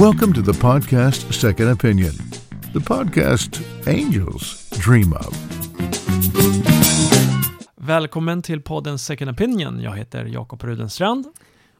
[0.00, 2.12] Welcome to the podcast Second Opinion,
[2.72, 5.34] the podcast angels dream of.
[7.76, 9.80] Välkommen till podden Second Opinion.
[9.80, 11.26] Jag heter Jakob Rudenstrand.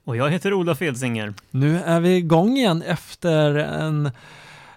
[0.04, 1.34] Och jag heter Olof Edsinger.
[1.50, 4.10] Nu är vi igång igen efter en,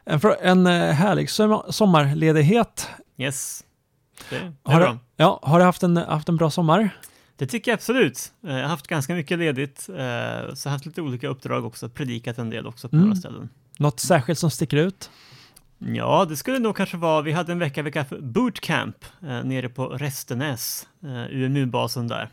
[0.06, 1.30] en, en eh, härlig
[1.70, 2.90] sommarledighet.
[3.18, 3.64] Yes,
[4.30, 4.98] det är har bra.
[5.18, 6.90] Ja, har du haft en, haft en bra sommar?
[7.44, 8.34] Det tycker jag absolut.
[8.44, 11.66] Eh, jag har haft ganska mycket ledigt, eh, så jag har haft lite olika uppdrag
[11.66, 13.08] också, predikat en del också på mm.
[13.08, 13.50] några ställen.
[13.78, 15.10] Något särskilt som sticker ut?
[15.78, 19.44] Ja, det skulle nog kanske vara, vi hade en vecka vi kallade för bootcamp eh,
[19.44, 22.30] nere på Restenäs, eh, UMU-basen där.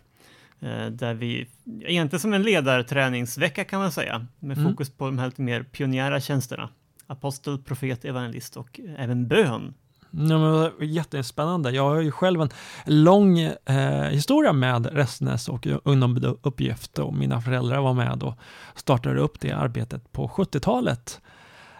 [0.61, 1.47] Eh, där vi,
[1.85, 4.71] egentligen som en ledarträningsvecka kan man säga, med mm.
[4.71, 6.69] fokus på de här lite mer pionjära tjänsterna.
[7.07, 9.75] Apostel, profet, evangelist och även bön
[10.11, 11.71] Ja, men jättespännande.
[11.71, 12.51] Jag har ju själv en
[12.85, 18.35] lång eh, historia med Restnäs och ungdomsuppgift och mina föräldrar var med och
[18.75, 21.21] startade upp det arbetet på 70-talet.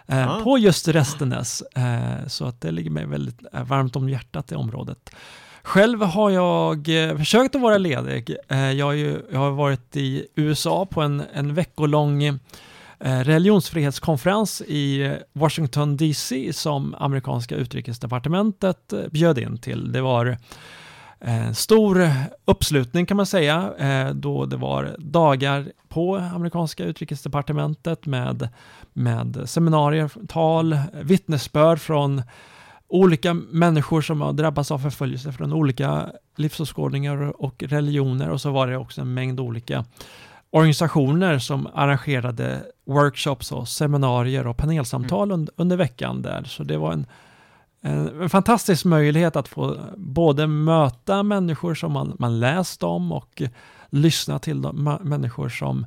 [0.07, 0.41] Eh, ja.
[0.43, 1.61] På just Restenäs.
[1.61, 5.15] Eh, så att det ligger mig väldigt eh, varmt om hjärtat det området.
[5.63, 8.35] Själv har jag eh, försökt att vara ledig.
[8.47, 12.39] Eh, jag, har ju, jag har varit i USA på en, en veckolång
[13.03, 19.91] Eh, religionsfrihetskonferens i Washington DC som amerikanska utrikesdepartementet eh, bjöd in till.
[19.91, 20.37] Det var
[21.19, 22.09] en stor
[22.45, 23.73] uppslutning kan man säga,
[24.13, 28.49] då det var dagar på amerikanska utrikesdepartementet med,
[28.93, 32.21] med seminarier, tal, vittnesbörd från
[32.91, 38.67] olika människor som har drabbats av förföljelse från olika livsåskådningar och religioner och så var
[38.67, 39.85] det också en mängd olika
[40.51, 45.47] organisationer som arrangerade workshops och seminarier och panelsamtal mm.
[45.55, 46.43] under veckan där.
[46.43, 47.05] Så det var en,
[47.81, 53.41] en, en, fantastisk möjlighet att få både möta människor som man, man läst om och
[53.89, 55.85] lyssna till de människor som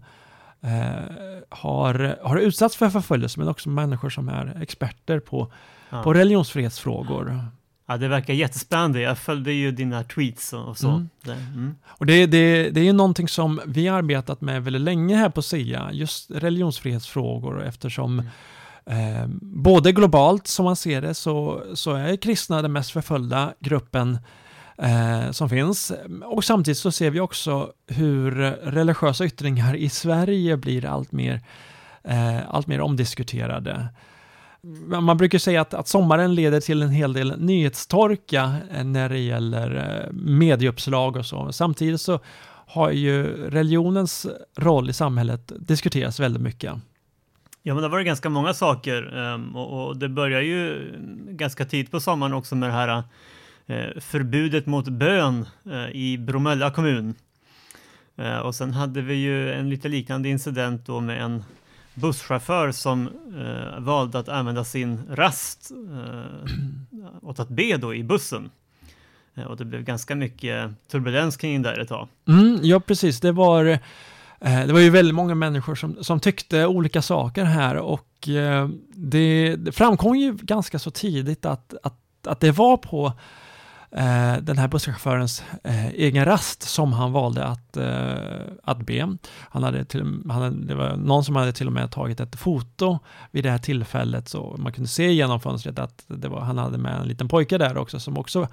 [0.60, 1.14] eh,
[1.48, 5.52] har, har utsatts för förföljelse, men också människor som är experter på,
[5.90, 6.02] ja.
[6.02, 7.44] på religionsfrihetsfrågor.
[7.86, 9.00] Ja, det verkar jättespännande.
[9.00, 10.88] Jag följde ju dina tweets och så.
[10.88, 11.08] Mm.
[11.26, 11.74] Mm.
[11.86, 15.28] Och det, det, det är ju någonting som vi har arbetat med väldigt länge här
[15.28, 18.22] på SIA, just religionsfrihetsfrågor eftersom
[18.86, 19.20] mm.
[19.20, 24.18] eh, både globalt som man ser det så, så är kristna den mest förföljda gruppen
[24.78, 25.92] eh, som finns.
[26.24, 28.30] Och samtidigt så ser vi också hur
[28.62, 31.40] religiösa yttringar i Sverige blir allt mer,
[32.04, 33.88] eh, allt mer omdiskuterade
[34.86, 39.18] man brukar säga att, att sommaren leder till en hel del nyhetstorka eh, när det
[39.18, 41.52] gäller eh, medieuppslag och så.
[41.52, 42.20] Samtidigt så
[42.66, 44.26] har ju religionens
[44.56, 46.72] roll i samhället diskuterats väldigt mycket.
[47.62, 50.92] Ja, men det har varit ganska många saker ehm, och det börjar ju
[51.28, 53.02] ganska tidigt på sommaren också med det här
[53.66, 55.46] eh, förbudet mot bön
[55.92, 57.14] i Bromölla kommun.
[58.44, 61.44] Och sen hade vi ju en lite liknande incident då med en
[61.94, 63.06] busschaufför som
[63.36, 68.50] eh, valde att använda sin rast eh, åt att be då i bussen.
[69.34, 72.08] Eh, och det blev ganska mycket turbulens kring det där ett tag.
[72.28, 73.20] Mm, ja, precis.
[73.20, 77.76] Det var, eh, det var ju väldigt många människor som, som tyckte olika saker här
[77.76, 83.12] och eh, det, det framkom ju ganska så tidigt att, att, att det var på
[83.94, 89.16] eh, den här busschaufförens eh, egen rast som han valde att, eh, att be.
[89.50, 92.36] Han hade till, han hade, det var någon som hade till och med tagit ett
[92.36, 92.98] foto
[93.30, 96.78] vid det här tillfället så man kunde se genom fönstret att det var, han hade
[96.78, 98.48] med en liten pojke där också som också,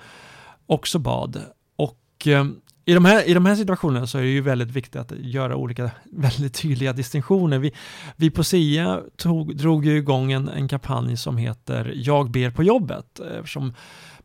[0.66, 1.42] också bad.
[1.76, 2.46] Och eh,
[2.86, 5.56] i de, här, I de här situationerna så är det ju väldigt viktigt att göra
[5.56, 7.60] olika väldigt tydliga distinktioner.
[7.60, 7.74] Vi,
[8.16, 12.64] vi på SIA tog, drog ju igång en, en kampanj som heter Jag ber på
[12.64, 13.74] jobbet, eh, eftersom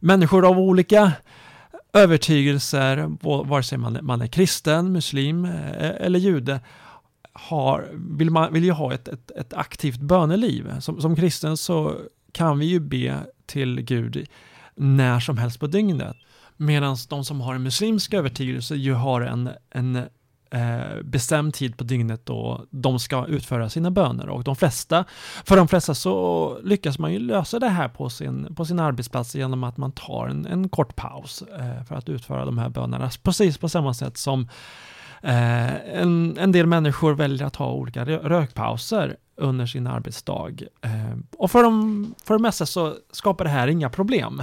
[0.00, 1.12] människor av olika
[1.92, 6.60] övertygelser, vare sig man, man är kristen, muslim eh, eller jude,
[7.32, 10.80] har, vill, man, vill ju ha ett, ett, ett aktivt böneliv.
[10.80, 12.00] Som, som kristen så
[12.32, 14.28] kan vi ju be till Gud
[14.74, 16.16] när som helst på dygnet.
[16.56, 20.02] Medan de som har en muslimsk övertygelse ju har en, en
[20.50, 24.28] eh, bestämd tid på dygnet då de ska utföra sina böner.
[24.28, 25.04] Och de flesta,
[25.44, 29.34] för de flesta så lyckas man ju lösa det här på sin, på sin arbetsplats
[29.34, 33.10] genom att man tar en, en kort paus eh, för att utföra de här bönerna.
[33.22, 34.48] Precis på samma sätt som
[35.22, 40.52] eh, en, en del människor väljer att ha olika rökpauser under sin arbetsdag.
[40.80, 44.42] Eh, och för, de, för det mesta så skapar det här inga problem.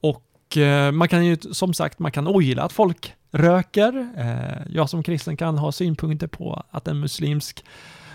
[0.00, 4.08] Och eh, man kan ju som sagt, man kan ogilla att folk röker.
[4.16, 7.64] Eh, jag som kristen kan ha synpunkter på att en muslimsk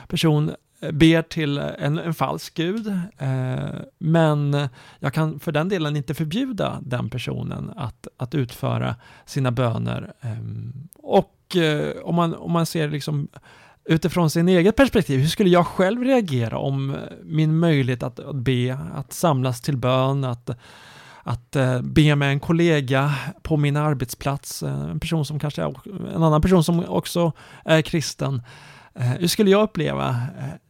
[0.08, 0.52] person
[0.82, 2.88] eh, ber till en, en falsk gud.
[3.18, 4.70] Eh, men
[5.00, 8.96] jag kan för den delen inte förbjuda den personen att, att utföra
[9.26, 10.14] sina böner.
[10.22, 11.36] Ehm, och
[12.04, 13.28] om, man, om man ser liksom
[13.86, 18.78] utifrån sin eget perspektiv, hur skulle jag själv reagera om min möjlighet att, att be,
[18.96, 20.50] att samlas till bön, att,
[21.30, 25.74] att eh, be med en kollega på min arbetsplats, eh, en person som kanske är,
[26.16, 27.32] en annan person som också
[27.66, 28.42] är kristen.
[28.94, 30.22] Eh, hur skulle jag uppleva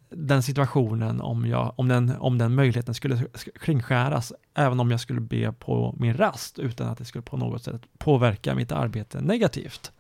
[0.10, 3.26] den situationen om, jag, om, den, om den möjligheten skulle
[3.62, 7.64] kringskäras, även om jag skulle be på min rast utan att det skulle på något
[7.64, 9.92] sätt påverka mitt arbete negativt.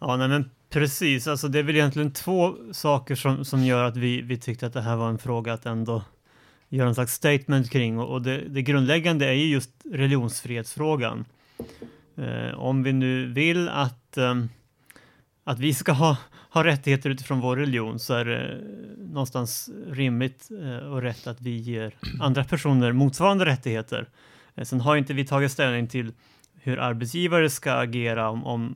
[0.00, 1.26] Ja, nej, men precis.
[1.26, 4.72] Alltså, det är väl egentligen två saker som, som gör att vi, vi tyckte att
[4.72, 6.02] det här var en fråga att ändå
[6.76, 7.98] göra en slags statement kring.
[7.98, 11.24] Och, det, det grundläggande är ju just religionsfrihetsfrågan.
[12.16, 14.44] Eh, om vi nu vill att, eh,
[15.44, 16.16] att vi ska ha
[16.54, 18.60] ha rättigheter utifrån vår religion så är det
[18.98, 24.08] någonstans rimligt eh, och rätt att vi ger andra personer motsvarande rättigheter.
[24.54, 26.12] Eh, sen har inte vi tagit ställning till
[26.54, 28.74] hur arbetsgivare ska agera om, om,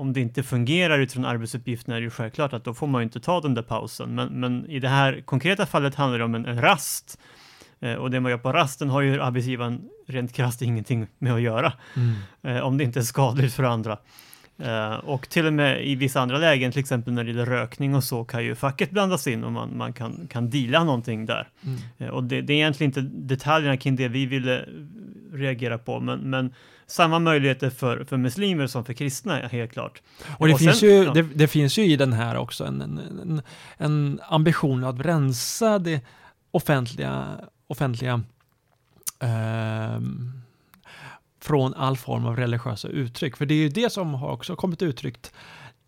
[0.00, 3.04] om det inte fungerar utifrån arbetsuppgifterna är det ju självklart att då får man ju
[3.04, 4.14] inte ta den där pausen.
[4.14, 7.20] Men, men i det här konkreta fallet handlar det om en, en rast
[7.80, 11.40] eh, och det man gör på rasten har ju arbetsgivaren rent krasst ingenting med att
[11.40, 11.72] göra.
[12.42, 12.64] Mm.
[12.64, 13.98] Om det inte är skadligt för andra.
[14.66, 17.94] Uh, och till och med i vissa andra lägen, till exempel när det gäller rökning
[17.94, 21.48] och så, kan ju facket blandas in och man, man kan, kan deala någonting där.
[21.62, 21.78] Mm.
[22.00, 24.64] Uh, och det, det, är egentligen inte detaljerna kring det vi ville
[25.32, 26.54] reagera på, men, men
[26.90, 30.02] samma möjligheter för, för muslimer som för kristna, helt klart.
[30.38, 31.12] Och det, och finns, sen, ju, ja.
[31.12, 33.42] det, det, finns ju i den här också en, en,
[33.76, 36.00] en ambition att rensa det
[36.50, 37.26] offentliga,
[37.66, 38.14] offentliga
[39.24, 40.00] uh,
[41.40, 43.36] från all form av religiösa uttryck.
[43.36, 45.32] För det är ju det som har också kommit uttryckt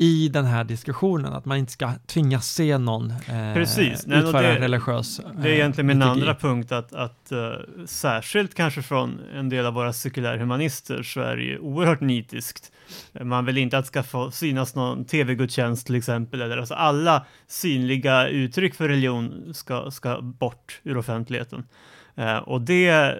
[0.02, 4.06] i den här diskussionen, att man inte ska tvingas se någon eh, Precis.
[4.06, 6.20] Nej, utföra det, religiös eh, Det är egentligen min liturgi.
[6.20, 11.36] andra punkt, att, att uh, särskilt kanske från en del av våra sekulärhumanister så är
[11.36, 12.72] det ju oerhört nitiskt.
[13.20, 17.26] Man vill inte att det ska få synas någon tv-gudstjänst till exempel, eller alltså alla
[17.46, 21.66] synliga uttryck för religion ska, ska bort ur offentligheten.
[22.18, 23.18] Uh, och det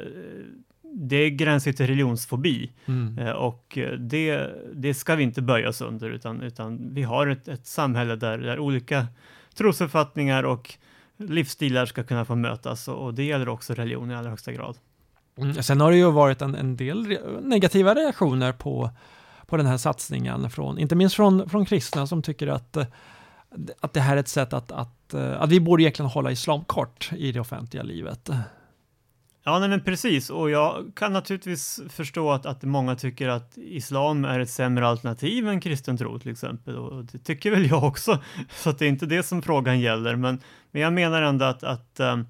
[0.94, 3.19] det gränsar till religionsfobi mm.
[3.19, 7.49] Eh, och det, det ska vi inte böja oss under utan, utan vi har ett,
[7.49, 9.06] ett samhälle där, där olika
[9.55, 10.75] trosuppfattningar och
[11.17, 14.77] livsstilar ska kunna få mötas och, och det gäller också religion i allra högsta grad.
[15.37, 15.62] Mm.
[15.62, 18.91] Sen har det ju varit en, en del negativa reaktioner på,
[19.47, 22.77] på den här satsningen, från, inte minst från, från kristna som tycker att,
[23.81, 27.11] att det här är ett sätt att, att, att vi borde egentligen hålla islam kort
[27.17, 28.31] i det offentliga livet.
[29.44, 30.31] Ja, nej, men precis.
[30.31, 35.49] Och jag kan naturligtvis förstå att, att många tycker att islam är ett sämre alternativ
[35.49, 36.77] än kristen tro till exempel.
[36.77, 38.23] Och det tycker väl jag också.
[38.50, 40.17] Så att det är inte det som frågan gäller.
[40.17, 40.41] Men,
[40.71, 42.27] men jag menar ändå att, att um,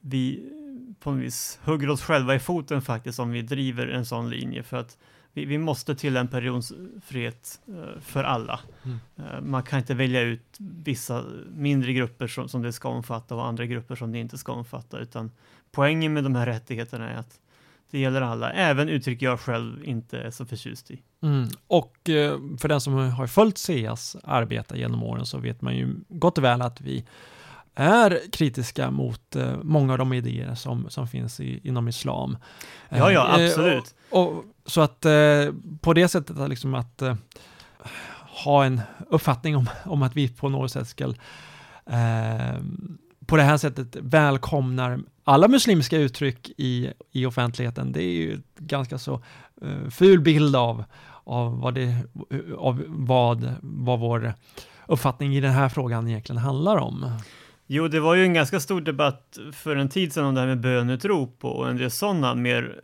[0.00, 0.52] vi
[1.00, 4.62] på något vis hugger oss själva i foten faktiskt om vi driver en sån linje.
[4.62, 4.98] För att
[5.32, 8.60] vi, vi måste tillämpa religionsfrihet uh, för alla.
[8.84, 8.98] Mm.
[9.18, 11.24] Uh, man kan inte välja ut vissa
[11.54, 14.98] mindre grupper som, som det ska omfatta och andra grupper som det inte ska omfatta.
[14.98, 15.30] Utan
[15.72, 17.40] poängen med de här rättigheterna är att
[17.90, 21.02] det gäller alla, även uttryck jag själv inte är så förtjust i.
[21.22, 21.48] Mm.
[21.66, 25.94] Och eh, för den som har följt CEAs arbete genom åren så vet man ju
[26.08, 27.04] gott och väl att vi
[27.74, 32.36] är kritiska mot eh, många av de idéer som, som finns i, inom islam.
[32.88, 33.94] Ja, ja, eh, absolut.
[34.10, 35.06] och, och, så att
[35.80, 37.02] på det sättet liksom att
[38.44, 38.80] ha en
[39.10, 41.14] uppfattning om, om att vi på något sätt ska
[43.26, 48.98] på det här sättet välkomnar alla muslimska uttryck i, i offentligheten, det är ju ganska
[48.98, 49.22] så
[49.64, 50.84] uh, ful bild av,
[51.24, 51.96] av, vad, det,
[52.58, 54.34] av vad, vad vår
[54.86, 57.18] uppfattning i den här frågan egentligen handlar om.
[57.74, 60.48] Jo, det var ju en ganska stor debatt för en tid sedan om det här
[60.48, 62.80] med bönutrop och en del sådana mer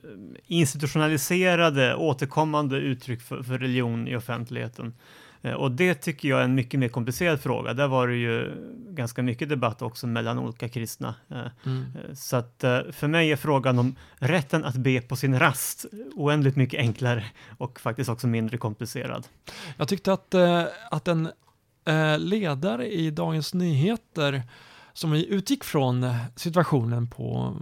[0.47, 4.95] institutionaliserade, återkommande uttryck för, för religion i offentligheten.
[5.43, 7.75] Eh, och det tycker jag är en mycket mer komplicerad fråga.
[7.75, 8.53] Där var det ju
[8.91, 11.15] ganska mycket debatt också mellan olika kristna.
[11.31, 11.85] Eh, mm.
[11.95, 16.57] Eh, så att för mig är frågan om rätten att be på sin rast oändligt
[16.57, 17.25] mycket enklare
[17.59, 19.27] och faktiskt också mindre komplicerad.
[19.77, 20.35] Jag tyckte att,
[20.91, 21.29] att en
[22.19, 24.43] ledare i Dagens Nyheter
[24.99, 27.57] som utgick från situationen på,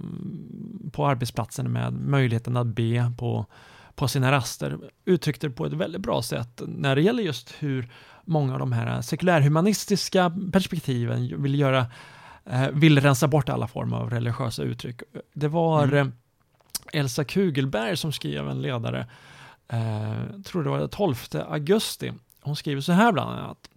[0.92, 3.46] på arbetsplatsen med möjligheten att be på
[3.96, 7.90] på sina raster uttryckte det på ett väldigt bra sätt när det gäller just hur
[8.24, 11.86] många av de här sekulärhumanistiska perspektiven vill göra
[12.44, 15.02] eh, vill rensa bort alla former av religiösa uttryck.
[15.32, 15.98] Det var mm.
[16.92, 19.06] Eh, Elsa Kugelberg som skrev en ledare,
[19.68, 21.14] eh, tror det var den 12
[21.48, 22.12] augusti.
[22.40, 23.68] Hon skriver så här bland annat.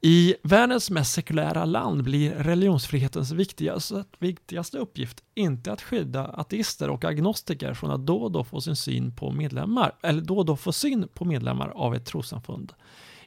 [0.00, 7.04] I världens mest sekulära land blir religionsfrihetens viktigaste, viktigaste uppgift inte att skydda ateister och
[7.04, 10.56] agnostiker från att då och då få sin syn på medlemmar, eller då och då
[10.56, 12.72] få syn på medlemmar av ett trossamfund.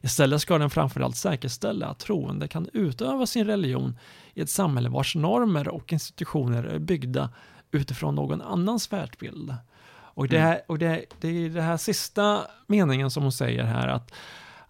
[0.02, 3.98] Istället ska den framförallt säkerställa att troende kan utöva sin religion
[4.34, 7.30] i ett samhälle vars normer och institutioner är byggda
[7.72, 9.56] utifrån någon annans världsbild.
[9.92, 13.88] Och det, här, och det, det är den här sista meningen som hon säger här
[13.88, 14.14] att,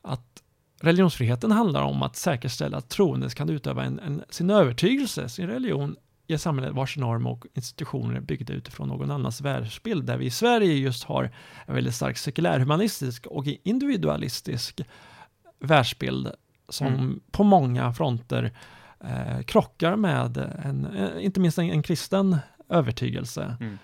[0.02, 0.44] att
[0.82, 5.96] religionsfriheten handlar om att säkerställa att troende kan utöva en, en, sin övertygelse, sin religion
[6.28, 10.26] i ett samhälle vars norm och institutioner är byggda utifrån någon annans världsbild, där vi
[10.26, 11.32] i Sverige just har
[11.66, 14.82] en väldigt stark sekulärhumanistisk och individualistisk
[15.60, 16.32] världsbild
[16.70, 17.20] som mm.
[17.32, 18.52] på många fronter
[19.00, 20.88] eh, krockar med en,
[21.20, 22.38] inte minst en, en kristen
[22.70, 23.58] övertygelse.
[23.60, 23.78] Mm.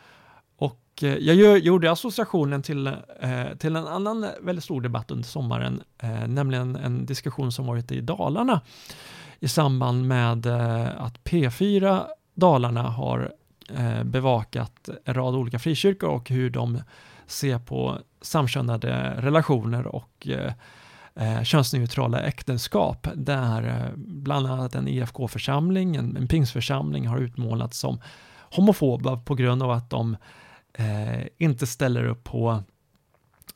[0.95, 5.81] Och eh, jag gjorde associationen till, eh, till en annan väldigt stor debatt under sommaren,
[5.97, 8.61] eh, nämligen en diskussion som varit i Dalarna
[9.39, 13.31] i samband med eh, att P4 Dalarna har
[13.69, 16.81] eh, bevakat en rad olika frikyrkor och hur de
[17.27, 20.53] ser på samkönade relationer och eh,
[21.15, 28.01] eh, könsneutrala äktenskap där eh, bland annat en IFK-församling, en, en pingsförsamling har utmålats som
[28.55, 30.17] homofoba på grund av att de
[30.77, 32.63] eh, inte ställer upp på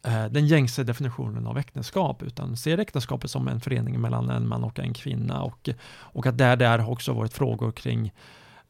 [0.06, 4.64] eh, den gängse definitionen av äktenskap utan ser äktenskapet som en förening mellan en man
[4.64, 8.12] och en kvinna och, och att där, där har också varit frågor kring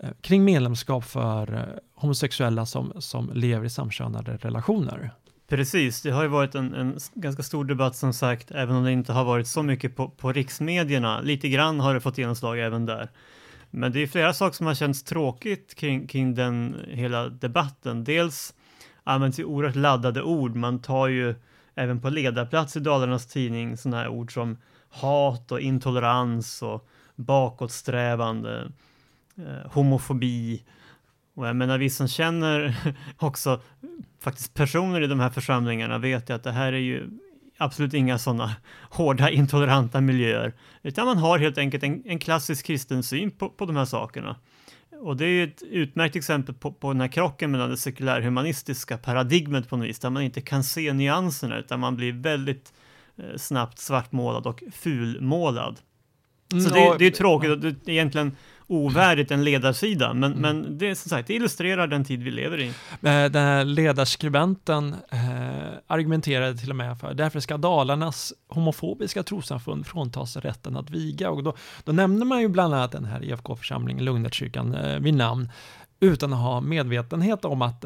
[0.04, 1.64] Eh, kring medlemskap för eh,
[1.96, 5.12] homosexuella som, som lever i samkönade relationer.
[5.48, 8.92] Precis, det har ju varit en, en, ganska stor debatt som sagt, även om det
[8.92, 11.22] inte har varit så mycket på, på riksmedierna.
[11.22, 13.10] Lite grann har det fått genomslag även där.
[13.72, 18.04] Men det är flera saker som har känts tråkigt kring, kring den hela debatten.
[18.04, 18.54] Dels
[19.04, 20.56] används ju oerhört laddade ord.
[20.56, 21.36] Man tar ju
[21.76, 24.58] även på ledarplats i Dalarnas tidning sådana här ord som
[24.90, 28.72] hat och intolerans och bakåtsträvande
[29.38, 30.64] eh, homofobi.
[31.36, 32.76] Och jag menar, vi som känner
[33.18, 33.62] också
[34.20, 37.10] faktiskt personer i de här församlingarna vet ju att det här är ju
[37.60, 38.56] absolut inga sådana
[38.90, 43.66] hårda intoleranta miljöer, utan man har helt enkelt en, en klassisk kristen syn på, på
[43.66, 44.36] de här sakerna.
[45.02, 48.98] Och det är ju ett utmärkt exempel på, på den här krocken mellan det sekulärhumanistiska
[48.98, 52.74] paradigmet på något vis, där man inte kan se nyanserna, utan man blir väldigt
[53.18, 55.80] eh, snabbt svartmålad och fulmålad.
[56.52, 58.36] Så mm, det, det är tråkigt och det, egentligen
[58.70, 60.42] ovärdigt en ledarsida, men, mm.
[60.42, 62.68] men det, som sagt, det illustrerar den tid vi lever i.
[62.68, 65.20] Eh, den här ledarskribenten eh,
[65.88, 71.30] argumenterade till och med för därför ska Dalarnas homofobiska trossamfund fråntas rätten att viga.
[71.30, 75.52] Och då, då nämner man ju bland annat den här IFK-församlingen, Lugnetkyrkan, eh, vid namn,
[76.00, 77.84] utan att ha medvetenhet om att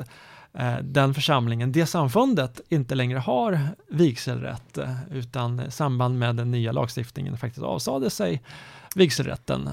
[0.54, 6.52] eh, den församlingen, det samfundet, inte längre har vigselrätt, eh, utan i samband med den
[6.52, 8.42] nya lagstiftningen faktiskt avsade sig
[8.96, 9.70] vigselrätten.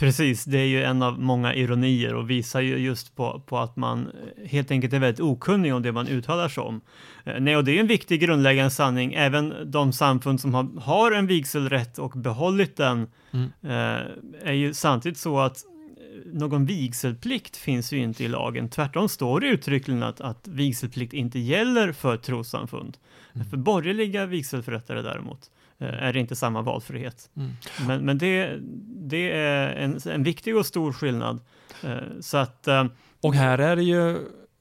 [0.00, 3.76] Precis, det är ju en av många ironier och visar ju just på, på att
[3.76, 4.10] man
[4.46, 6.80] helt enkelt är väldigt okunnig om det man uttalar sig om.
[7.24, 9.14] Eh, nej, och det är en viktig grundläggande sanning.
[9.14, 13.52] Även de samfund som har, har en vigselrätt och behållit den mm.
[13.62, 18.68] eh, är ju samtidigt så att eh, någon vigselplikt finns ju inte i lagen.
[18.68, 22.96] Tvärtom står det uttryckligen att, att vigselplikt inte gäller för trossamfund.
[23.34, 23.46] Mm.
[23.50, 27.30] För borgerliga vigselförrättare däremot Eh, är det inte samma valfrihet.
[27.36, 27.50] Mm.
[27.86, 31.40] Men, men det, det är en, en viktig och stor skillnad.
[31.82, 32.84] Eh, så att, eh,
[33.20, 34.18] och här är det ju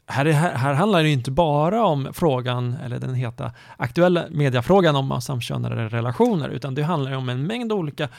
[0.10, 5.22] här, är, här, handlar det inte bara om frågan, eller den heta aktuella mediafrågan om
[5.22, 8.10] samkönade relationer, utan det handlar om en mängd olika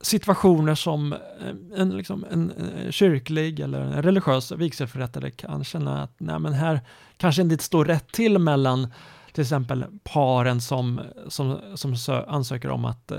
[0.00, 1.14] situationer som
[1.76, 2.52] en, liksom en,
[2.86, 6.80] en kyrklig eller en religiös vigselförrättare kan känna att nej, men här
[7.16, 8.92] kanske inte står rätt till mellan
[9.32, 11.96] till exempel paren som, som, som
[12.28, 13.18] ansöker om att eh,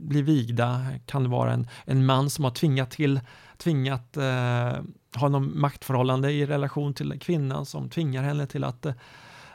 [0.00, 3.20] bli vigda kan vara en, en man som har tvingat till,
[3.56, 4.72] tvingat eh,
[5.16, 8.86] ha någon maktförhållande i relation till kvinnan som tvingar henne till att,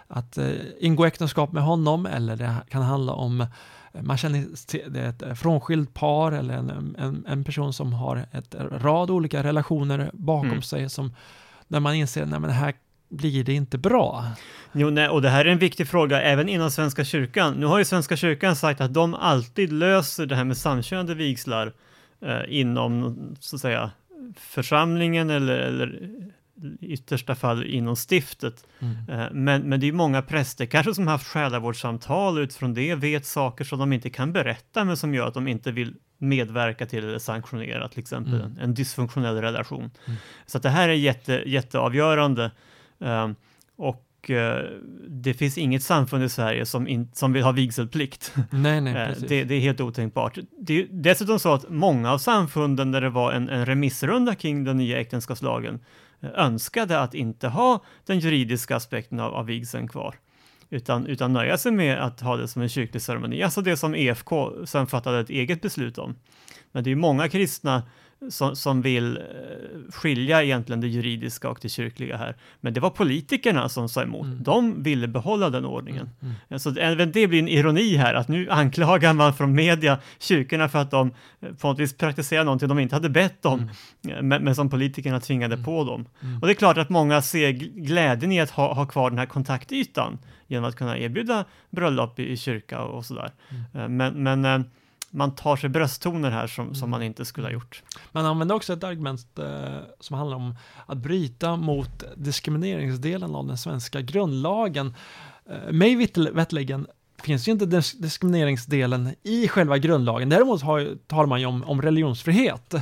[0.08, 3.46] att eh, ingå äktenskap med honom eller det kan handla om
[4.02, 8.26] man känner till det är ett frånskilt par eller en, en, en person som har
[8.32, 10.62] ett rad olika relationer bakom mm.
[10.62, 11.14] sig som
[11.68, 12.74] när man inser att här
[13.10, 14.26] blir det inte bra.
[14.72, 17.54] Jo, nej, och det här är en viktig fråga även inom Svenska kyrkan.
[17.54, 21.74] Nu har ju Svenska kyrkan sagt att de alltid löser det här med samkönade vigslar
[22.22, 23.92] eh, inom, så att säga,
[24.36, 26.10] församlingen eller, eller
[26.82, 28.68] yttersta fall inom stiftet.
[28.80, 28.96] Mm.
[29.10, 33.66] Eh, men, men det är många präster kanske som haft själavårdssamtal utifrån det, vet saker
[33.66, 37.20] som de inte kan berätta, men som gör att de inte vill medverka till eller
[37.20, 38.46] sanktionera till exempel mm.
[38.46, 39.92] en, en dysfunktionell relation.
[40.06, 40.18] Mm.
[40.46, 42.52] Så det här är jätte, jätteavgörande.
[43.76, 48.34] Och uh, det finns inget samfund i Sverige som, in, som vill ha vigselplikt.
[48.52, 50.38] Nej, nej, uh, det, det, är helt otänkbart.
[50.60, 54.64] Det är dessutom så att många av samfunden där det var en, en remissrunda kring
[54.64, 55.80] den nya äktenskapslagen
[56.24, 60.16] uh, önskade att inte ha den juridiska aspekten av, av vigseln kvar.
[60.70, 63.96] utan, utan nöja sig med att ha det som en kyrklig ceremoni, alltså det som
[63.96, 64.34] EFK
[64.66, 66.16] sen fattade ett eget beslut om.
[66.72, 67.84] Men det är många kristna
[68.30, 69.24] som, som vill eh,
[69.92, 72.36] skilja egentligen det juridiska och det kyrkliga här.
[72.62, 74.26] Men det var politikerna som sa emot.
[74.26, 74.44] Mm.
[74.44, 76.10] De ville behålla den ordningen.
[76.22, 76.34] Mm.
[76.50, 76.60] Mm.
[76.60, 80.80] Så även det blir en ironi här, att nu anklagar man från media kyrkorna för
[80.80, 84.18] att de eh, på något vis praktiserar någonting de inte hade bett om, mm.
[84.18, 85.66] Eh, men, men, som politikerna tvingade mm.
[85.66, 86.06] på dem.
[86.24, 86.40] Mm.
[86.42, 89.26] Och det är klart att många ser glädjen i att ha, ha kvar den här
[89.26, 93.32] kontaktytan genom att kunna erbjuda bröllop i, i kyrka och, och sådär.
[93.88, 94.66] Men, men
[95.12, 97.84] man tar sig brösttoner här som, som man inte skulle ha gjort.
[98.12, 103.58] Man använder också ett argument eh, som handlar om att bryta mot diskrimineringsdelen av den
[103.58, 104.96] svenska grundlagen.
[105.50, 105.96] Eh, mig
[106.34, 106.88] veterligen
[107.24, 110.30] finns ju inte dis diskrimineringsdelen i själva grundlagen.
[110.30, 112.76] Däremot har, talar man ju om, om religionsfrihet.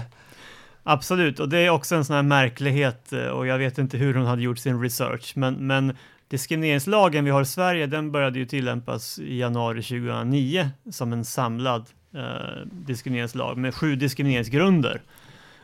[0.83, 4.13] Absolut, och det är också en sån här märklighet eh, och jag vet inte hur
[4.13, 8.45] hon hade gjort sin research, men, men diskrimineringslagen vi har i Sverige, den började ju
[8.45, 15.01] tillämpas i januari 2009 som en samlad eh, diskrimineringslag med sju diskrimineringsgrunder.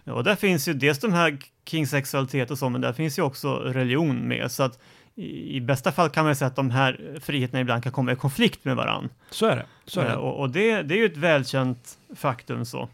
[0.06, 3.22] Och där finns ju dels de här kring sexualitet och så, men där finns ju
[3.22, 4.52] också religion med.
[4.52, 4.80] Så att
[5.16, 8.16] i, i bästa fall kan man säga att de här friheterna ibland kan komma i
[8.16, 9.10] konflikt med varandra.
[9.30, 9.66] Så är det.
[9.86, 10.12] Så är det.
[10.12, 12.90] Eh, och, och det, det, är ju ett välkänt faktum så.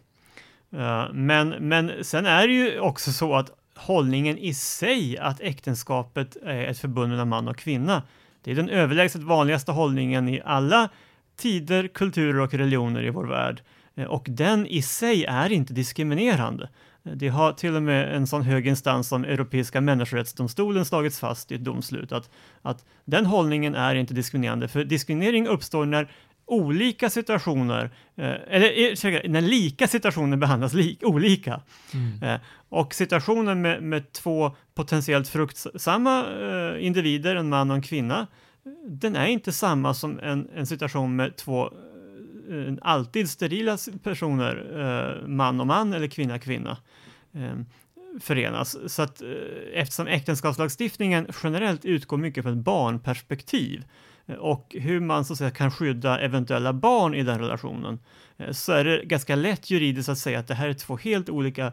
[0.74, 6.38] Uh, men, men sen är det ju också så att hållningen i sig, att äktenskapet
[6.44, 8.04] är ett förbund mellan man och kvinna,
[8.44, 10.90] det är den överlägset vanligaste hållningen i alla
[11.38, 13.62] tider, kulturer och religioner i vår värld.
[13.98, 16.70] Eh, och den i sig är inte diskriminerande.
[17.06, 21.52] Eh, det har till och med en sån hög instans som Europeiska människorättsdomstolen slagits fast
[21.52, 22.30] i ett domslut att,
[22.62, 26.12] att den hållningen är inte diskriminerande, för diskriminering uppstår när
[26.46, 27.84] olika situationer,
[28.16, 31.62] eh, eller när lika situationer behandlas li olika.
[31.94, 32.40] Mm.
[32.70, 36.26] och situationen med, med två potentiellt fruktsamma
[36.80, 38.28] individer, en man och en kvinna,
[38.86, 41.66] den är inte samma som en, en situation med två
[42.50, 46.78] eh, alltid sterila personer, eh, man och man eller kvinna kvinna,
[47.34, 47.56] eh,
[48.20, 48.94] förenas.
[48.94, 49.28] Så att eh,
[49.74, 53.86] eftersom äktenskapslagstiftningen generellt utgår mycket från ett barnperspektiv
[54.40, 58.00] och hur man så att säga kan skydda eventuella barn i den relationen
[58.52, 61.72] så är det ganska lätt juridiskt att säga att det här är två helt olika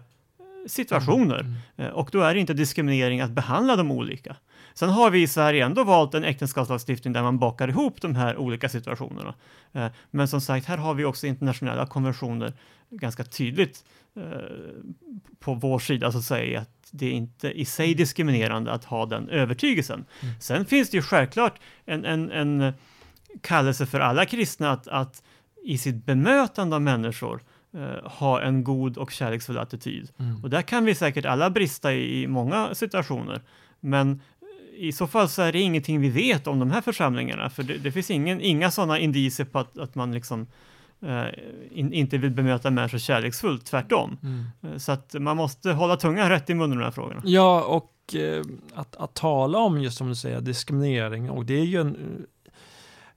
[0.66, 1.46] situationer.
[1.76, 1.92] Mm.
[1.92, 4.36] och då är det inte diskriminering att behandla dem olika.
[4.74, 8.36] Sen har vi i Sverige ändå valt en äktenskapslagstiftning där man bakar ihop de här
[8.36, 9.34] olika situationerna.
[9.72, 12.52] Eh, men som sagt, här har vi också internationella konventioner
[12.90, 13.84] ganska tydligt
[14.16, 14.22] eh,
[15.40, 19.06] på vår sida så att säga att det är inte i sig diskriminerande att ha
[19.06, 20.04] den övertygelsen.
[20.20, 20.34] Mm.
[20.40, 22.72] Sen finns det ju självklart en, en, en
[23.40, 25.22] kallelse för alla kristna att, att
[25.64, 27.40] i sitt bemötande av människor
[27.74, 30.10] uh, ha en god och kärleksfull attityd.
[30.18, 30.44] Mm.
[30.44, 33.42] Och där kan vi säkert alla brista i, i många situationer.
[33.80, 34.20] Men
[34.76, 37.78] i så fall så är det ingenting vi vet om de här församlingarna, för det,
[37.78, 40.46] det finns ingen, inga sådana indicier på att, att man liksom
[41.02, 41.24] eh,
[41.70, 44.18] in, inte vill bemöta människor kärleksfullt, tvärtom.
[44.22, 44.44] Mm.
[44.62, 47.22] Eh, så att man måste hålla tungan rätt i munnen i de här frågorna.
[47.24, 48.42] Ja, och eh,
[48.74, 52.26] att, att tala om just som du säger diskriminering, och det är ju en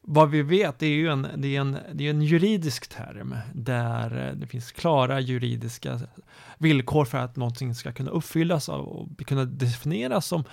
[0.10, 3.36] vad vi vet det är ju en, det är en, det är en juridisk term
[3.54, 6.00] där eh, det finns klara juridiska
[6.58, 10.43] villkor för att någonting ska kunna uppfyllas och kunna definieras som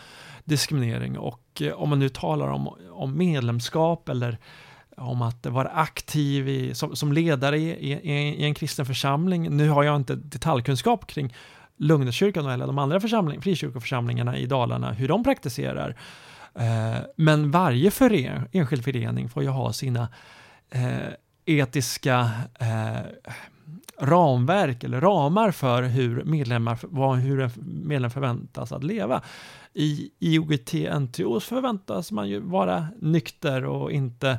[0.45, 1.19] diskriminering.
[1.19, 4.39] Och eh, om man nu talar om, om medlemskap eller
[4.97, 9.57] om att vara aktiv i, som, som ledare i, i, i, en kristen församling.
[9.57, 11.35] Nu har jag inte detaljkunskap kring
[11.77, 15.97] Lugneskyrkan eller de andra församling, frikyrkoförsamlingarna i Dalarna, hur de praktiserar.
[16.55, 20.09] Eh, men varje fören, enskild förening får ju ha sina
[20.71, 21.15] eh,
[21.45, 23.01] etiska eh,
[23.99, 29.23] ramverk eller ramar för hur medlemmar, vad, hur en medlem förväntas att leva.
[29.73, 34.31] I IOGT-NTO förväntas man ju vara nykter och inte,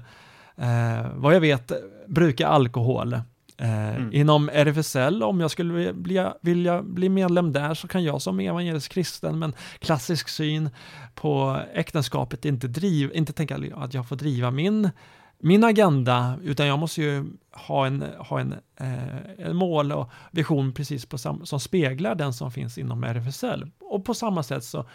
[0.57, 1.71] eh, vad jag vet,
[2.07, 3.19] bruka alkohol.
[3.57, 4.13] Eh, mm.
[4.13, 8.91] Inom RFSL, om jag skulle bli, vilja bli medlem där, så kan jag som evangelisk
[8.91, 10.69] kristen med en klassisk syn
[11.15, 14.89] på äktenskapet inte, driv, inte tänka att jag får driva min
[15.39, 20.73] min agenda, utan jag måste ju ha en, ha en, eh, en mål och vision
[20.73, 23.71] precis på sam, som speglar den som finns inom RFSL.
[23.79, 24.85] Och på samma sätt så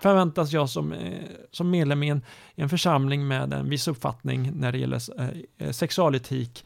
[0.00, 2.22] förväntas jag som, eh, som medlem i en,
[2.54, 5.00] i en församling med en viss uppfattning när det gäller
[5.58, 6.64] eh, sexualetik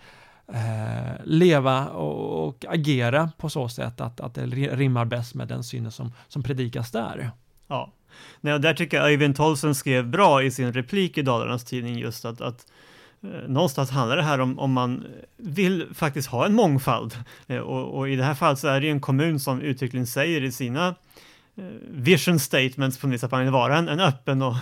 [0.53, 5.65] eh, leva och, och, agera på så sätt att, att det rimmar bäst med den
[5.65, 7.31] synen som, som predikas där.
[7.67, 7.93] Ja,
[8.41, 12.25] Nej, där tycker jag Öyvind Tolsen skrev bra i sin replik i Dalarnas Tidning just
[12.25, 12.67] att, att
[13.23, 15.05] eh, någonstans handlar det här om om man
[15.37, 17.15] vill faktiskt ha en mångfald.
[17.47, 20.43] Eh, och, och, i det här fallet så är det en kommun som uttryckligen säger
[20.43, 20.95] i sina
[21.57, 24.55] eh, vision statements på något vis att man vill vara en, en öppen och,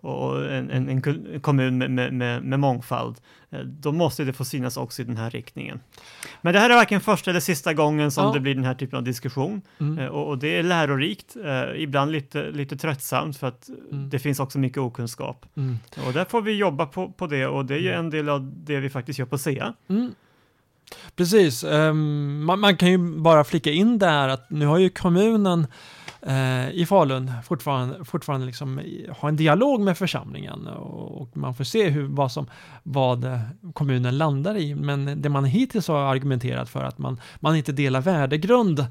[0.00, 3.16] och en, en, en kommun med, med, med, mångfald,
[3.50, 5.80] eh, då måste det få synas också i den här riktningen.
[6.42, 8.32] Men det här är varken första eller sista gången som ja.
[8.32, 9.98] det blir den här typen av diskussion mm.
[9.98, 14.10] Eh, och, och, det är lärorikt, eh, ibland lite, lite tröttsamt för att mm.
[14.10, 15.46] det finns också mycket okunskap.
[15.56, 15.78] Mm.
[16.06, 18.04] Och där får vi jobba på, på det och det är ju mm.
[18.04, 19.74] en del av det vi faktiskt gör på SEA.
[19.88, 20.14] Mm.
[21.16, 25.66] Precis, um, man, man, kan ju bara flika in där att nu har ju kommunen
[26.22, 28.80] eh, i Falun fortfarande, fortfarande liksom
[29.20, 32.46] ha en dialog med församlingen och, och, man får se hur, vad, som,
[32.82, 33.40] vad eh,
[33.72, 34.74] kommunen landar i.
[34.74, 38.86] Men det man hittills har argumenterat för att man, man inte delar värdegrund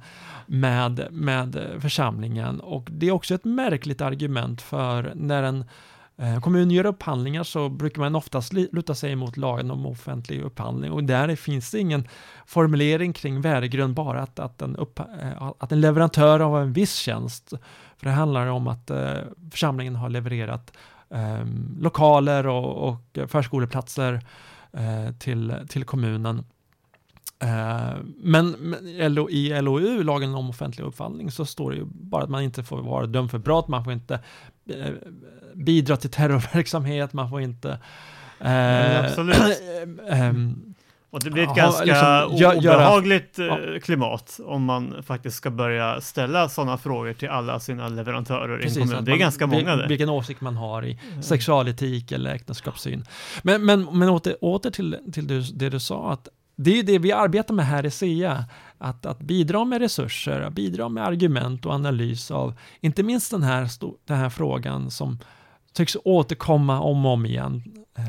[0.45, 5.96] med, med eh, församlingen och det är också ett märkligt argument för när en Eh,
[6.19, 10.91] Eh, kommunen gör upphandlingar så brukar man oftast luta sig mot lagen om offentlig upphandling
[10.91, 12.07] och där finns det ingen
[12.45, 16.95] formulering kring värdegrund, bara att, att, en, upp, eh, att en leverantör av en viss
[16.95, 17.53] tjänst,
[17.97, 19.13] för det handlar om att eh,
[19.51, 20.73] församlingen har levererat
[21.09, 21.45] eh,
[21.79, 24.21] lokaler och, och förskoleplatser
[24.73, 26.45] eh, till, till kommunen.
[27.39, 28.75] Eh, men
[29.29, 32.81] i LOU, lagen om offentlig upphandling, så står det ju bara att man inte får
[32.81, 34.19] vara dömd för brott, man får inte
[35.53, 37.79] bidra till terrorverksamhet, man får inte...
[38.39, 39.37] Eh, absolut.
[40.09, 40.73] Ehm,
[41.09, 41.83] och det blir ett ha, ganska
[42.25, 47.59] liksom, obehagligt göra, eh, klimat om man faktiskt ska börja ställa sådana frågor till alla
[47.59, 49.05] sina leverantörer Precis, i en kommun.
[49.05, 49.87] Det är man, ganska många det.
[49.87, 51.23] Vilken åsikt man har i mm.
[51.23, 53.05] sexualetik eller äktenskapssyn.
[53.41, 56.99] Men, men, men åter, åter till, till det du sa, att det är ju det
[56.99, 58.45] vi arbetar med här i SEA,
[58.77, 63.43] att, att bidra med resurser, att bidra med argument och analys av inte minst den
[63.43, 63.69] här,
[64.05, 65.19] den här frågan som
[65.73, 67.63] tycks återkomma om och om igen.
[67.97, 68.03] Eh.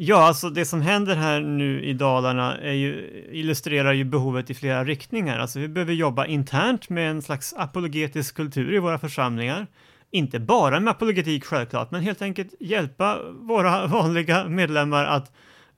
[0.00, 4.54] Ja, alltså det som händer här nu i Dalarna är ju, illustrerar ju behovet i
[4.54, 5.38] flera riktningar.
[5.38, 9.66] Alltså vi behöver jobba internt med en slags apologetisk kultur i våra församlingar.
[10.10, 15.32] Inte bara med apologetik självklart, men helt enkelt hjälpa våra vanliga medlemmar att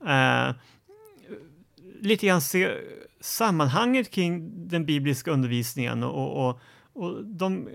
[0.07, 0.55] eh,
[2.01, 2.71] lite grann se
[3.21, 6.61] sammanhanget kring den bibliska undervisningen och, och,
[6.93, 7.69] och de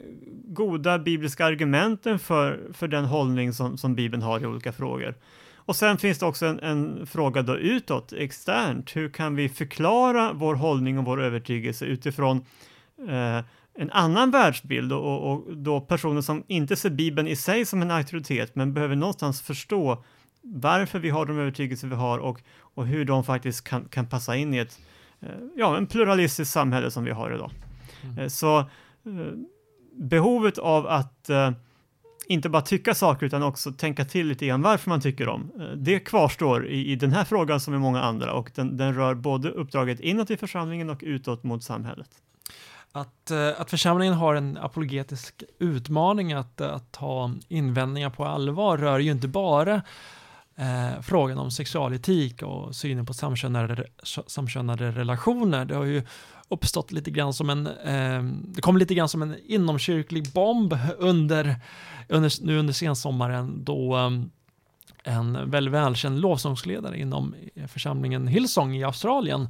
[0.47, 5.15] goda bibliska argumenten för, för den hållning som, som Bibeln har i olika frågor.
[5.55, 8.95] Och sen finns det också en, en, fråga då utåt, externt.
[8.95, 12.45] Hur kan vi förklara vår hållning och vår övertygelse utifrån
[13.07, 13.45] eh,
[13.77, 17.91] en annan världsbild och, och, då personer som inte ser Bibeln i sig som en
[17.91, 20.03] auktoritet men behöver någonstans förstå
[20.41, 24.35] varför vi har de övertygelser vi har och, och hur de faktiskt kan, kan passa
[24.35, 24.79] in i ett
[25.55, 27.51] ja, en pluralistiskt samhälle som vi har idag.
[28.03, 28.19] Mm.
[28.19, 28.65] Eh, så eh,
[29.93, 31.29] behovet av att
[32.27, 35.51] inte bara tycka saker utan också tänka till lite grann varför man tycker dem.
[35.75, 39.13] Det kvarstår i, i den här frågan som i många andra och den, den rör
[39.13, 42.09] både uppdraget inåt i församlingen och utåt mot samhället.
[42.91, 49.11] Att, att församlingen har en apologetisk utmaning att, att ta invändningar på allvar rör ju
[49.11, 49.81] inte bara
[50.57, 53.85] eh, frågan om sexualetik och synen på samkönade,
[54.27, 55.65] samkönade relationer.
[55.65, 56.03] Det har ju
[56.49, 61.55] uppstått lite grann som en, eh, det kom lite grann som en inomkyrklig bomb under,
[62.09, 64.09] under nu under sensommaren då eh,
[65.03, 69.49] en väldigt välkänd lovsångsledare inom eh, församlingen Hillsong i Australien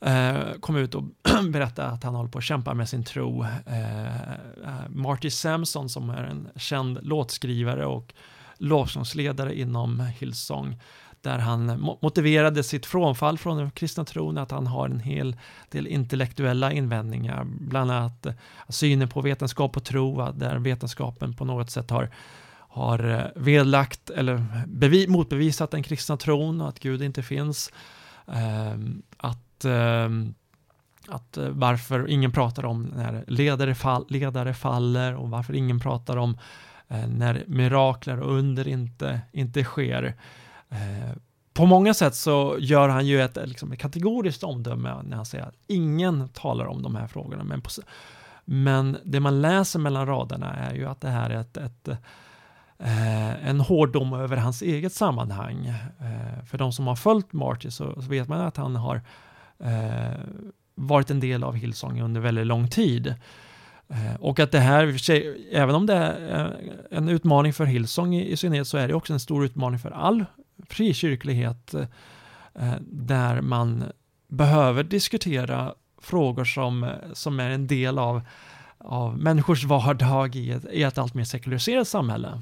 [0.00, 1.04] eh, kom ut och
[1.48, 3.42] berättade att han håller på att kämpa med sin tro.
[3.66, 8.14] Eh, eh Marty Sampson som är en känd låtskrivare och
[8.58, 10.76] lovsångsledare inom Hillsong
[11.20, 15.36] där han motiverade sitt frånfall från den kristna tron, att han har en hel
[15.70, 18.34] del intellektuella invändningar, bland annat eh,
[18.68, 22.10] synen på vetenskap och tro, där vetenskapen på något sätt har
[22.76, 27.72] har eh, vedlagt eller bevi, motbevisat den kristna tron och att Gud inte finns.
[28.26, 30.34] Ehm, att, ehm,
[31.08, 36.16] att eh, varför ingen pratar om när ledare, fall, ledare faller och varför ingen pratar
[36.16, 36.38] om
[36.88, 40.14] Eh, när mirakler och under inte, inte sker.
[40.68, 41.16] Eh,
[41.52, 45.44] på många sätt så gör han ju ett, liksom, ett kategoriskt omdöme när han säger
[45.44, 47.44] att ingen talar om de här frågorna.
[47.44, 47.70] Men, på,
[48.44, 51.88] men det man läser mellan raderna är ju att det här är ett, ett
[52.78, 55.66] eh, en hård dom över hans eget sammanhang.
[55.98, 59.02] Eh, för de som har följt Marty så, så vet man att han har
[59.58, 60.20] eh,
[60.74, 63.14] varit en del av Hillsong under väldigt lång tid.
[63.88, 65.10] Eh, och att det här,
[65.52, 69.12] även om det är eh, en utmaning för Hillsong i, synnerhet, så är det också
[69.12, 70.24] en stor utmaning för all
[70.68, 73.84] frikyrklighet eh, där man
[74.28, 78.20] behöver diskutera frågor som, som är en del av,
[78.78, 82.40] av människors vardag i ett, i ett allt mer sekulariserat samhälle.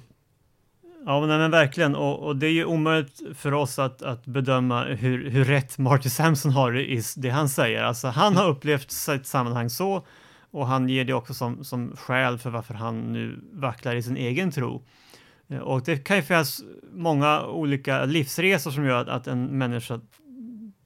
[1.07, 1.95] Ja, men, men verkligen.
[1.97, 6.09] Och, och, det är ju omöjligt för oss att, att bedöma hur, hur rätt Marty
[6.09, 7.83] Sampson har i det han säger.
[7.83, 10.07] Alltså, han har upplevt sitt sammanhang så
[10.55, 14.17] och han ger det också som, som skäl för varför han nu vacklar i sin
[14.17, 14.83] egen tro.
[15.49, 16.63] Eh, och det kan ju finnas
[16.93, 20.01] många olika livsresor som gör att en människa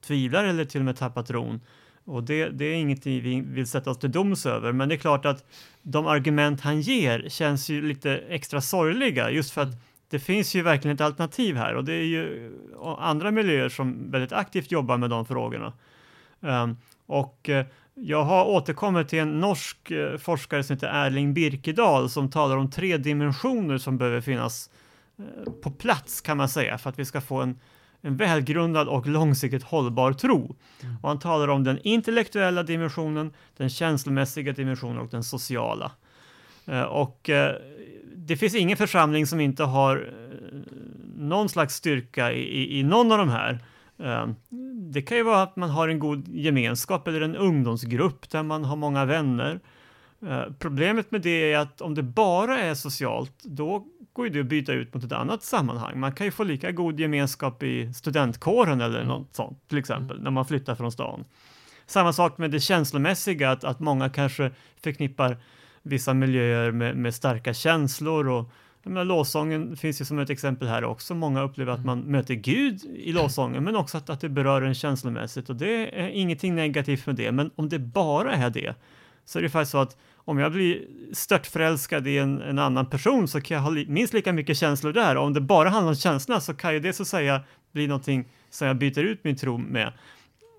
[0.01, 1.61] tvivlar eller till och med tappar tron.
[2.05, 4.99] Och det, det är ingenting vi vill sätta oss till doms över, men det är
[4.99, 5.45] klart att
[5.81, 10.61] de argument han ger känns ju lite extra sorgliga just för att det finns ju
[10.61, 12.51] verkligen ett alternativ här och det är ju
[12.99, 15.73] andra miljöer som väldigt aktivt jobbar med de frågorna.
[16.39, 17.65] Um, och eh,
[18.01, 22.71] jag har återkommit till en norsk uh, forskare som heter Erling Birkedal som talar om
[22.71, 24.69] tre dimensioner som behöver finnas
[25.19, 27.59] uh, på plats kan man säga för att vi ska få en,
[28.01, 30.55] en välgrundad och långsiktigt hållbar tro.
[30.83, 30.95] Mm.
[31.01, 35.91] Och han talar om den intellektuella dimensionen, den känslomässiga dimensionen och den sociala.
[36.89, 37.29] och
[38.29, 40.57] det finns ingen församling som inte har eh,
[41.17, 43.59] någon slags styrka i, i, i någon av de här.
[44.91, 48.63] Det kan ju vara att man har en god gemenskap eller en ungdomsgrupp där man
[48.63, 49.59] har många vänner.
[50.27, 54.45] Eh, problemet med det är att om det bara är socialt, då går det att
[54.45, 55.99] byta ut mot ett annat sammanhang.
[55.99, 60.23] Man kan ju få lika god gemenskap i studentkåren eller något sånt, till exempel, mm.
[60.23, 61.25] när man flyttar från stan.
[61.85, 64.51] Samma sak med det känslomässiga, att, att många kanske
[64.83, 65.37] förknippar
[65.81, 68.51] vissa miljöer med, med starka känslor och
[68.83, 71.15] menar, lovsången finns ju som ett exempel här också.
[71.15, 71.87] Många upplever att mm.
[71.87, 75.99] man möter Gud i lovsången, men också att, att det berör en känslomässigt och det
[75.99, 77.31] är ingenting negativt med det.
[77.31, 78.75] Men om det bara är det,
[79.25, 83.27] så är det faktiskt så att om jag blir störtförälskad i en, en annan person
[83.27, 85.17] så kan jag ha minst lika mycket känslor där.
[85.17, 87.87] Och om det bara handlar om känslorna så kan ju det så att säga bli
[87.87, 89.93] någonting som jag byter ut min tro med.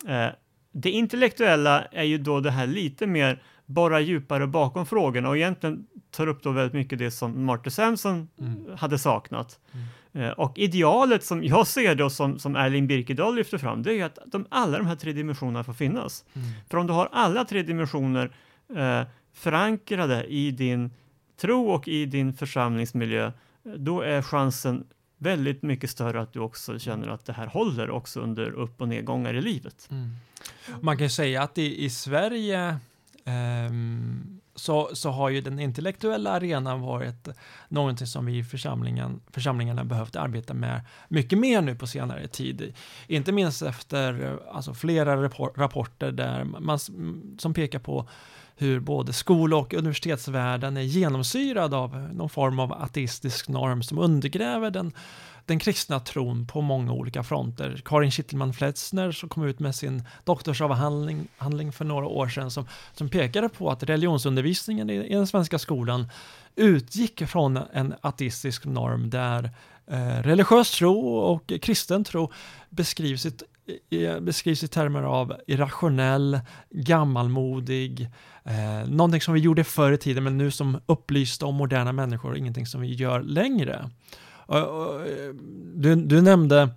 [0.09, 0.27] Eh,
[0.73, 5.87] det intellektuella är ju då det här lite mer borra djupare bakom frågorna och egentligen
[6.11, 8.77] tar upp då väldigt mycket det som Martin Sampson mm.
[8.77, 9.61] hade saknat.
[9.73, 9.87] Mm.
[10.13, 14.01] Eh, och idealet som jag ser det och som, som Erling Birkedal lyfter fram, det
[14.01, 16.25] är att de, alla de här tre dimensionerna får finnas.
[16.33, 16.49] Mm.
[16.71, 18.31] För om du har alla tre dimensioner
[18.77, 19.03] eh,
[19.33, 20.91] förankrade i din
[21.41, 24.85] tro och i din församlingsmiljö, då är chansen
[25.19, 28.89] väldigt mycket större att du också känner att det här håller också under upp och
[28.89, 29.89] nedgångar i livet.
[29.91, 30.11] Mm.
[30.81, 32.77] Man kan säga att i, i Sverige
[33.25, 37.29] Ehm, så, så har ju den intellektuella arenan varit
[37.69, 42.75] någonting som vi i församlingen, församlingarna behövt arbeta med mycket mer nu på senare tid.
[43.07, 46.79] Inte minst efter alltså, flera rapporter där man,
[47.39, 48.09] som pekar på
[48.61, 54.71] hur både skol och universitetsvärlden är genomsyrad av någon form av ateistisk norm som undergräver
[54.71, 54.93] den
[55.47, 57.83] den kristna tron på många olika fronter.
[57.85, 63.09] Karin Kittelman Fletzner som kom ut med sin doktorsavhandling för några år sedan som, som
[63.09, 66.09] pekade på att religionsundervisningen i, i den svenska skolan
[66.57, 69.51] utgick från en ateistisk norm där
[69.87, 72.33] eh, religiös tro och kristen tro
[72.69, 73.43] beskrivs i, ett
[74.21, 78.09] beskrivs i termer av irrationell, gammalmodig,
[78.45, 82.37] eh, någonting som vi gjorde förr i tiden men nu som upplysta och moderna människor,
[82.37, 83.91] ingenting som vi gör längre.
[84.49, 84.65] Eh,
[85.75, 86.69] du, du nämnde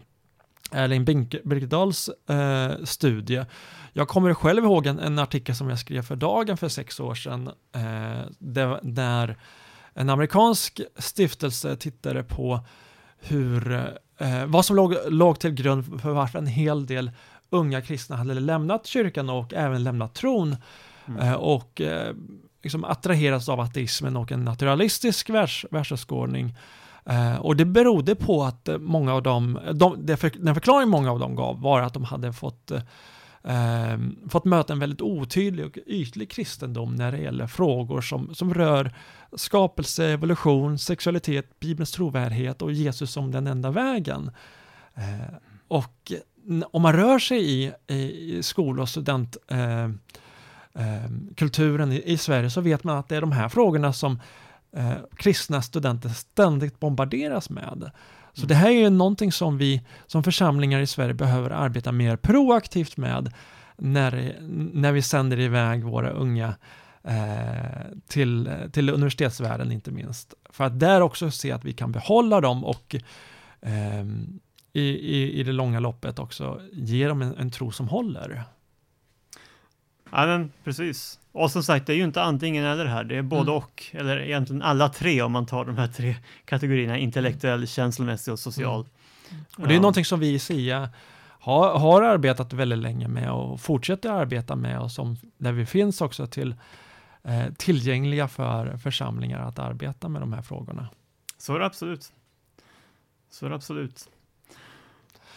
[0.72, 1.06] Erling
[1.44, 3.46] Birkedals eh, studie.
[3.94, 7.16] Jag kommer själv ihåg en, en, artikel som jag skrev för Dagen för sex år
[7.16, 9.38] sedan, eh, där, där
[9.94, 12.60] en amerikansk stiftelse tittade på
[13.20, 13.84] hur, eh,
[14.24, 17.12] eh, vad som låg, låg till grund för varför en hel del
[17.50, 20.56] unga kristna hade lämnat kyrkan och även lämnat tron
[21.08, 21.20] mm.
[21.20, 22.16] Eh, och eh,
[22.64, 26.56] liksom attraherats av ateismen och en naturalistisk världs, världsåskådning.
[27.10, 30.06] Uh, och det berodde på att många av dem, de,
[30.40, 32.72] den förklaring många av dem gav var att de hade fått,
[33.44, 33.98] eh,
[34.30, 38.94] fått möta en väldigt otydlig och ytlig kristendom när det gäller frågor som, som rör
[39.36, 44.32] skapelse, evolution, sexualitet, Bibelns trovärdighet och Jesus som den enda vägen.
[44.96, 45.36] Eh,
[45.68, 46.12] och
[46.72, 50.02] om man rör sig i, i skol och studentkulturen
[50.78, 54.20] ehm, ehm, i, i Sverige så vet man att det är de här frågorna som
[54.72, 57.92] eh, kristna studenter ständigt bombarderas med.
[58.34, 62.16] Så det här är ju någonting som vi som församlingar i Sverige behöver arbeta mer
[62.16, 63.34] proaktivt med
[63.78, 64.36] när,
[64.74, 66.56] när vi sänder iväg våra unga
[67.04, 70.34] eh, till, till universitetsvärlden inte minst.
[70.50, 72.96] För att där också se att vi kan behålla dem och
[73.62, 74.06] eh,
[74.74, 78.44] i, i, i det långa loppet också ge dem en, en tro som håller.
[80.16, 81.20] Ja, men precis.
[81.32, 83.54] Och som sagt, det är ju inte antingen eller här, det är både mm.
[83.54, 88.40] och, eller egentligen alla tre om man tar de här tre kategorierna, intellektuell, känslomässig och
[88.40, 88.80] social.
[88.80, 89.46] Mm.
[89.58, 89.82] Och det är ja.
[89.82, 90.90] någonting som vi i SIA
[91.40, 96.02] har, har arbetat väldigt länge med och fortsätter arbeta med och som, där vi finns
[96.02, 96.56] också till
[97.24, 100.88] eh, tillgängliga för församlingar att arbeta med de här frågorna.
[101.38, 102.12] Så är det absolut.
[103.30, 104.10] Så är det absolut.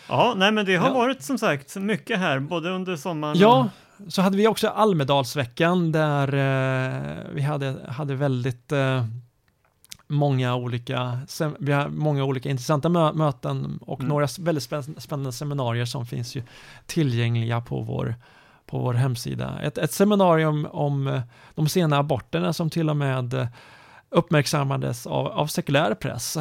[0.09, 0.95] Ja, nej men det har ja.
[0.95, 3.69] varit som sagt mycket här, både under sommaren Ja,
[4.09, 9.04] så hade vi också Almedalsveckan där eh, vi hade, hade väldigt eh,
[10.09, 11.18] många olika,
[11.59, 14.09] vi har många olika intressanta mö möten och Mm.
[14.09, 16.42] några väldigt spän- spännande seminarier som finns ju
[16.87, 18.14] tillgängliga på vår,
[18.66, 19.61] på vår hemsida.
[19.62, 21.20] Ett, ett seminarium om eh,
[21.54, 23.48] de sena aborterna som till och med
[24.11, 26.37] uppmärksammades av, av sekulär press.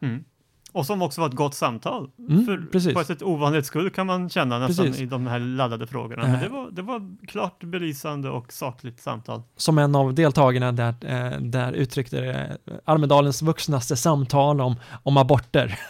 [0.00, 0.24] Mm.
[0.72, 2.10] Och som också var ett gott samtal.
[2.28, 2.94] Mm, För precis.
[2.94, 5.02] På ett sätt ovanligt skull kan man känna nästan Precis.
[5.02, 6.22] i de här laddade frågorna.
[6.22, 6.40] Men Eh.
[6.40, 9.42] det var, det var klart belysande och sakligt samtal.
[9.56, 15.78] Som en av deltagarna där, eh, där uttryckte det Almedalens vuxnaste samtal om, om aborter.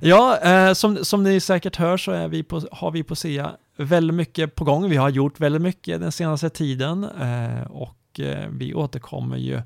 [0.00, 3.50] Ja, eh, som, som ni säkert hör så är vi på, har vi på SEA
[3.76, 4.88] väldigt mycket på gång.
[4.90, 9.62] Vi har gjort väldigt mycket den senaste tiden eh, och eh, vi återkommer ju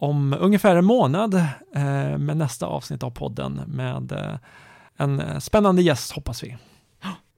[0.00, 4.36] om ungefär en månad eh, med nästa avsnitt av podden med eh,
[4.96, 6.56] en spännande gäst hoppas vi.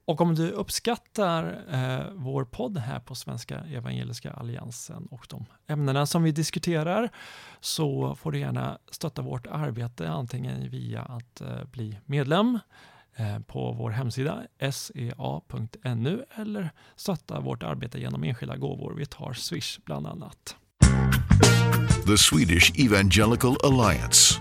[0.05, 6.05] Och om du uppskattar eh, vår podd här på Svenska Evangeliska Alliansen och de ämnena
[6.05, 7.09] som vi diskuterar
[7.59, 12.59] så får du gärna stötta vårt arbete antingen via att eh, bli medlem
[13.15, 18.93] eh, på vår hemsida sea.nu eller stötta vårt arbete genom enskilda gåvor.
[18.97, 20.55] Vi tar Swish bland annat.
[21.39, 24.39] The Swedish Evangelical Alliance.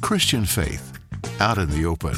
[0.00, 0.92] Christian faith
[1.40, 2.14] out in the open.